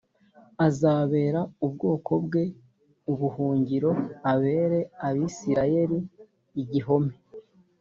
[0.67, 2.43] azabera ubwoko bwe
[3.11, 3.91] ubuhungiro
[4.31, 5.99] abere abisirayeli
[6.61, 7.13] igihome